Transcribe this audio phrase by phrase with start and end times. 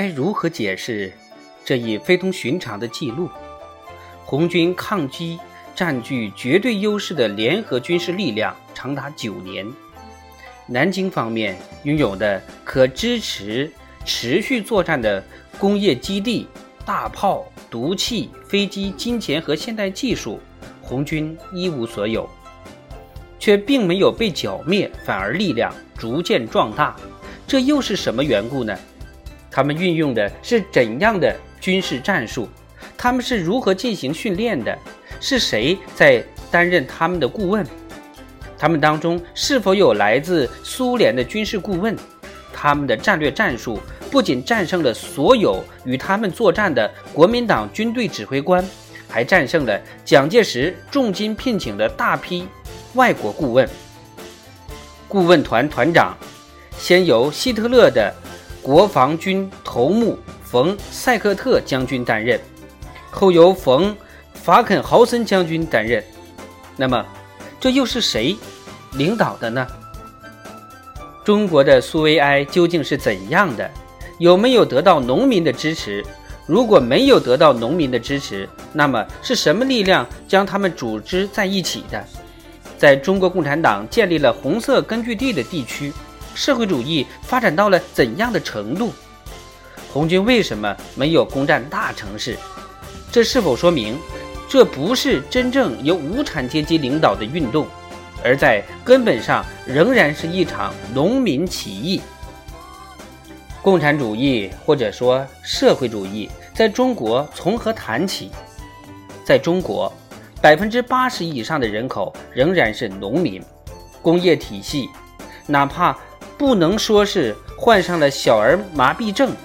[0.00, 1.12] 该如何解释
[1.62, 3.28] 这一非同寻常的记录？
[4.24, 5.38] 红军抗击
[5.74, 9.70] 占据绝对优势的联合军事力量长达九年，
[10.66, 13.70] 南京方面拥有的可支持
[14.06, 15.22] 持续作战的
[15.58, 16.48] 工业基地、
[16.86, 20.40] 大炮、毒气、飞机、金钱和现代技术，
[20.80, 22.26] 红军一无所有，
[23.38, 26.96] 却并没有被剿灭，反而力量逐渐壮大。
[27.46, 28.74] 这又是什么缘故呢？
[29.50, 32.48] 他们运用的是怎样的军事战术？
[32.96, 34.76] 他们是如何进行训练的？
[35.20, 37.66] 是谁在担任他们的顾问？
[38.56, 41.96] 他们当中是否有来自苏联的军事顾问？
[42.52, 48.64] 他们的战略战术不仅战胜了所有与他们作战的国民党军队指挥官，
[49.08, 52.46] 还战胜了蒋介石重金聘请的大批
[52.94, 53.68] 外国顾问。
[55.08, 56.16] 顾问团团长。
[56.78, 58.10] 先由希特勒的
[58.62, 62.38] 国防军头目冯塞克特将军担任，
[63.10, 63.96] 后由冯
[64.34, 66.02] 法肯豪森将军担任。
[66.76, 67.04] 那么，
[67.58, 68.36] 这又是谁
[68.92, 69.66] 领导的呢？
[71.24, 73.70] 中国的苏维埃究竟是怎样的？
[74.18, 76.04] 有没有得到农民的支持？
[76.46, 82.04] 如果没有得到农民的支持，那么是什么力量将他们组织在一起的？
[82.76, 85.92] 在中国共产党建立了红色根据地的地区。
[86.34, 88.92] 社会主义发展到了怎样的程度？
[89.92, 92.36] 红军为什么没有攻占大城市？
[93.10, 93.98] 这是否说明
[94.48, 97.66] 这不是真正由无产阶级领导的运动，
[98.22, 102.00] 而在根本上仍然是一场农民起义？
[103.60, 108.30] 共产主义或者说社会主义在中国从何谈起？
[109.24, 109.92] 在中国，
[110.40, 113.42] 百分之八十以上的人口仍然是农民，
[114.00, 114.88] 工业体系
[115.46, 115.98] 哪怕。
[116.40, 119.36] 不能说是患上了小儿麻痹症，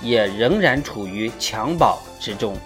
[0.00, 2.56] 也仍然处于襁褓之中。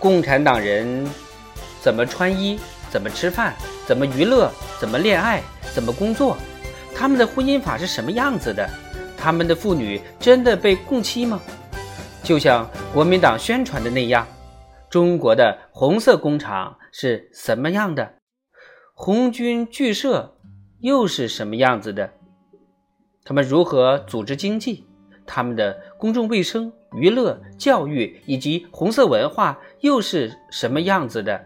[0.00, 1.08] 共产党人
[1.80, 2.58] 怎么穿衣？
[2.90, 3.54] 怎么吃饭？
[3.86, 4.50] 怎么娱乐？
[4.80, 5.40] 怎么恋爱？
[5.72, 6.36] 怎么工作？
[6.96, 8.68] 他们的婚姻法是什么样子的？
[9.16, 11.40] 他们的妇女真的被共妻吗？
[12.24, 14.26] 就像国民党宣传的那样，
[14.92, 16.76] 中国的红色工厂。
[16.94, 18.16] 是什么样的？
[18.92, 20.36] 红军剧社
[20.80, 22.12] 又是什么样子的？
[23.24, 24.84] 他们如何组织经济？
[25.24, 31.42] 他们的公众卫生、娱乐、教育以及红色文化又是什么样子的？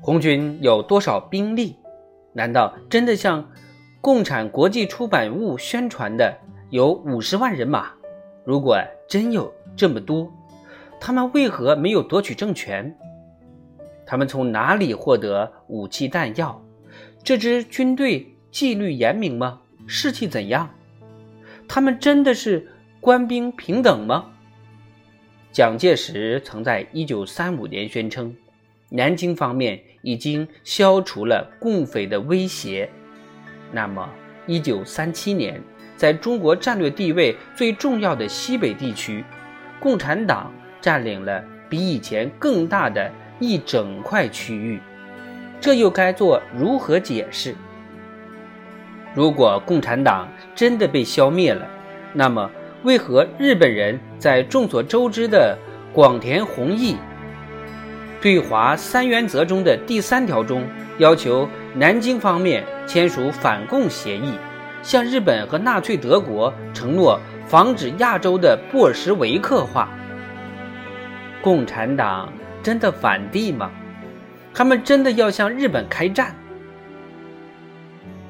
[0.00, 1.76] 红军有多少兵力？
[2.32, 3.50] 难道真的像
[4.00, 6.34] 共产国际出版物宣传的
[6.70, 7.99] 有五十万人马？
[8.44, 8.78] 如果
[9.08, 10.32] 真有这么多？
[11.00, 12.94] 他们为何没有夺取政权？
[14.04, 16.62] 他们从哪里获得武器弹药？
[17.22, 19.60] 这支军队纪律严明吗？
[19.86, 20.70] 士气怎样？
[21.68, 22.68] 他们真的是
[23.00, 24.26] 官兵平等吗？
[25.52, 28.34] 蒋介石曾在一九三五年宣称，
[28.88, 32.90] 南京方面已经消除了共匪的威胁。
[33.72, 34.08] 那么，
[34.46, 35.62] 一九三七年，
[36.00, 39.22] 在中国战略地位最重要的西北地区，
[39.78, 40.50] 共产党。
[40.80, 44.80] 占领了比以前更大的一整块区域，
[45.60, 47.54] 这又该做如何解释？
[49.14, 51.68] 如果共产党真的被消灭了，
[52.14, 52.50] 那么
[52.82, 55.54] 为何日本人在众所周知的
[55.92, 56.96] 广田弘毅
[58.22, 60.64] 对华三原则中的第三条中，
[60.96, 64.32] 要求南京方面签署反共协议，
[64.82, 69.88] 向日本和纳粹德国承诺防止亚洲的布尔什维克化？
[71.42, 72.32] 共产党
[72.62, 73.70] 真的反帝吗？
[74.52, 76.34] 他们真的要向日本开战？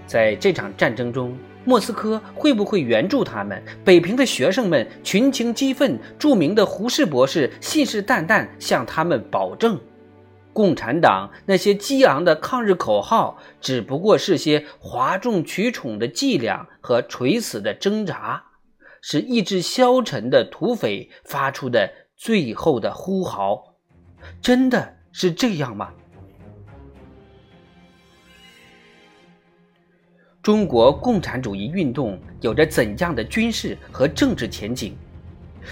[0.06, 3.62] 在这场战争中，莫斯科会不会援助他们？
[3.84, 9.78] 北平的学生们群情激愤，著名的胡适博士信誓旦旦向他们保证：
[10.52, 18.44] 共产党那些激昂的抗日口号，只不过是些哗众取宠的伎俩和垂死的挣扎，
[19.00, 21.91] 是意志消沉的土匪发出的。
[22.16, 23.76] 最后的呼号，
[24.42, 25.91] 真的是这样吗？
[30.42, 34.94] 中国共产主义运动有着怎样的军事和政治前景？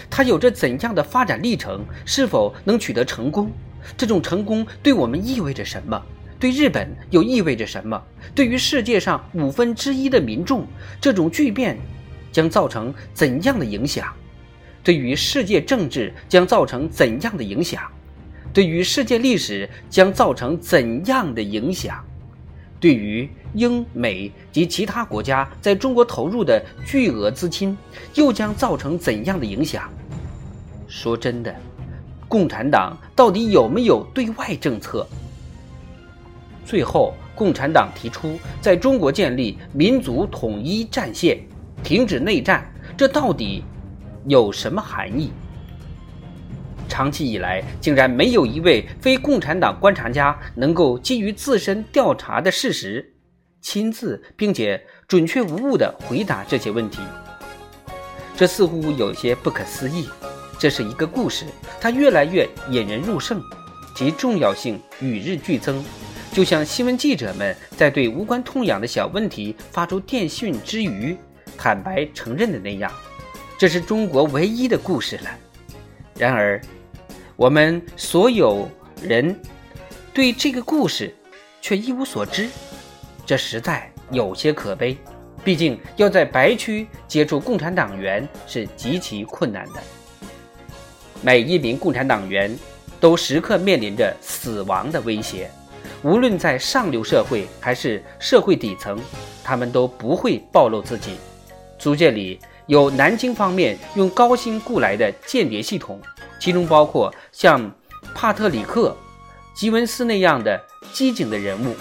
[0.08, 1.84] 它有着怎样的发展历程？
[2.06, 3.52] 是否能取得成功？
[3.96, 6.00] 这种成功对我们意味着什么？
[6.38, 8.00] 对日本又意味着什么？
[8.34, 10.66] 对于世界上五分之一的民众，
[11.00, 11.76] 这种巨变
[12.30, 14.12] 将造成怎样的影响？
[14.84, 17.82] 对于世界政治将造成怎样的影响？
[18.52, 22.04] 对于世界历史将造成怎样的影响？
[22.80, 27.76] 对于英美及其他国家在中国投入的巨额资金，
[28.14, 29.90] 又将造成怎样的影响？
[30.86, 31.54] 说真的，
[32.28, 35.06] 共产党到底有没有对外政策？
[36.64, 41.38] 最后，共产党提出在中国建立民族统一战线，
[41.82, 43.64] 停止内战，这到底
[44.26, 45.32] 有什么含义？
[46.86, 53.14] 长期以来，竟然没有一位非共产党观察家能够基于自身调查的事实，
[53.62, 57.00] 亲自并且准确无误地回答这些问题。
[58.36, 60.08] 这似乎有些不可思议。
[60.58, 61.46] 这是一个故事，
[61.80, 63.40] 它越来越引人入胜，
[63.94, 65.84] 其重要性与日俱增。
[66.32, 71.16] 就像新闻记者们在对无关痛痒的小问题发出电讯之余，
[71.56, 72.92] 坦白承认的那样，
[73.56, 75.30] 这是中国唯一的故事了。
[76.16, 76.60] 然而，
[77.36, 78.68] 我们所有
[79.00, 79.34] 人
[80.12, 81.14] 对这个故事
[81.62, 82.48] 却一无所知，
[83.24, 84.98] 这实在有些可悲。
[85.44, 89.80] 毕竟要在白区接触共产党员是极其困难的。
[91.22, 92.56] 每一名共产党员
[93.00, 95.50] 都时刻面临着死亡的威胁。
[96.02, 98.96] 无论在上流社会还是社会底层，
[99.42, 101.16] 他们都不会暴露自己。
[101.76, 106.00] 租界里有南京方面用高薪雇来的间谍系统，
[106.40, 107.70] 其中包括像
[108.14, 108.96] 帕特里克·
[109.58, 110.60] 吉文斯那样的
[110.92, 111.74] 机警的人物。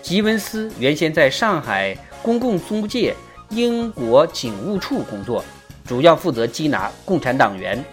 [0.00, 3.14] 吉文斯原先在上海公共租界
[3.50, 5.44] 英国警务处工作，
[5.84, 7.84] 主要负责缉拿共产党员。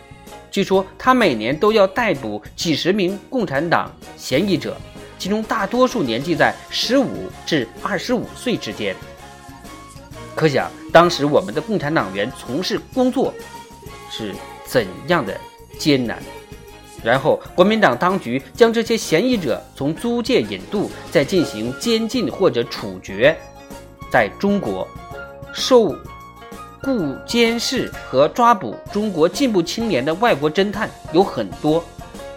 [0.51, 4.75] 据说他每年都要逮捕几十名共产党嫌疑者。
[5.17, 8.95] 其中大多数年纪在十五至二十五岁之间，
[10.33, 13.33] 可想当时我们的共产党员从事工作
[14.09, 14.33] 是
[14.65, 15.37] 怎样的
[15.77, 16.23] 艰难。
[17.03, 23.37] 然后国民党当局将这些嫌疑者从租界引渡，再进行监禁或者处决。
[24.09, 24.87] 在中国，
[25.53, 25.93] 受
[26.81, 31.83] 故监视和抓捕中国进步青年的外国侦探有很多，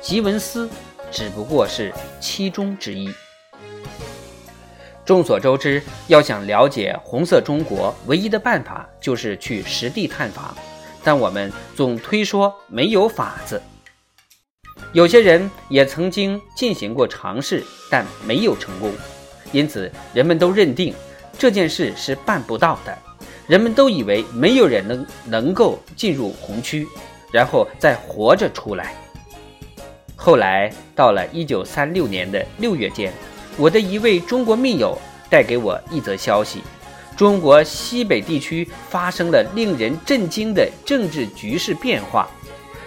[0.00, 0.69] 吉文斯。
[1.11, 3.12] 只不过是其中之一。
[5.05, 10.56] 众所周知，要想了解红色中国，唯一的办法就是去实地探访。
[11.05, 13.61] 但我们总推说没有法子。
[14.94, 18.91] 有些人也曾经进行过尝试，但没有成功。
[19.53, 20.94] 因此，人们都认定
[21.39, 22.97] 这件事是办不到的。
[23.47, 26.87] 人们都以为没有人能能够进入红区，
[27.33, 28.94] 然后再活着出来。
[30.17, 33.12] 后来到了一九三六年的六月间，
[33.56, 34.97] 我的一位中国密友
[35.29, 36.62] 带给我一则消息：
[37.17, 42.29] 中国西北地区发生了令人震惊的政治局势变化。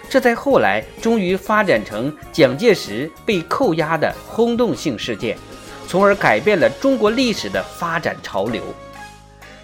[0.08, 5.36] 这在后来终于发展成蒋介石被扣押的轰动性事件，
[5.86, 8.62] 从而改变了中国历史的发展潮流。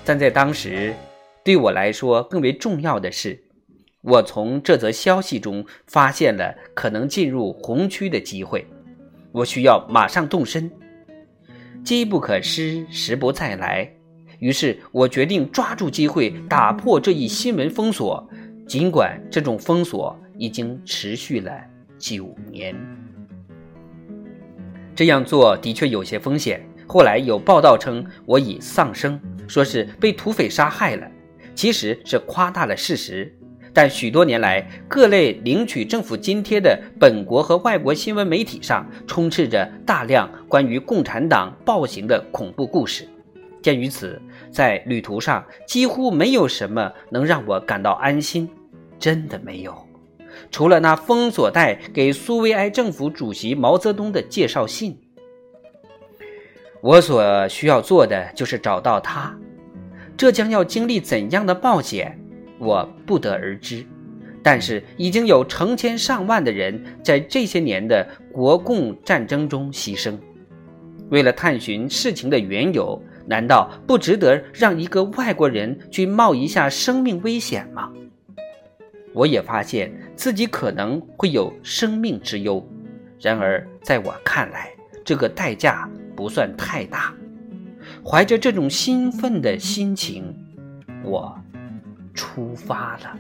[0.05, 0.95] 但在当时，
[1.45, 3.43] 对我来说更为重要的是。
[4.01, 8.67] 我从这则消息中发现了可能进入红区的机会，
[9.31, 10.69] 我需要马上动身。
[11.85, 13.89] 机不可失，时不再来。
[14.41, 18.29] 于是我决定抓住机会打破这一新闻封锁，
[18.67, 21.53] 尽管这种封锁已经持续了
[21.97, 22.75] 九年。
[24.97, 26.61] 这样做的确有些风险。
[26.89, 29.19] 后来有报道称我已丧生，
[29.53, 31.07] 说是被土匪杀害了，
[31.55, 33.31] 其实是夸大了事实。
[33.75, 43.07] 但许多年来，各类领取政府津贴的本国和外国新闻媒体上充斥着大量关于共产党暴行的恐怖故事。
[43.61, 44.19] 鉴于此，
[44.51, 48.49] 在旅途上几乎没有什么能让我感到安心，
[48.99, 49.77] 真的没有，
[50.51, 54.99] 除了那封锁带给苏维埃政府主席毛泽东的介绍信。
[56.83, 59.33] 我所需要做的就是找到他，
[60.17, 62.19] 这将要经历怎样的冒险？
[62.59, 63.87] 我不得而知，
[64.43, 70.19] 但是已经有成千上万的人在这些年的国共战争中牺牲。
[71.09, 77.93] 为了探寻事情的缘由，难道不值得让一个外国人去冒一下生命危险吗？
[79.13, 82.67] 我也发现自己可能会有生命之忧，
[83.21, 84.69] 然而在我看来，
[85.05, 87.15] 这个代价不算太大。
[88.05, 90.35] 怀着这种兴奋的心情，
[91.05, 91.39] 我。
[92.15, 93.17] 出发了。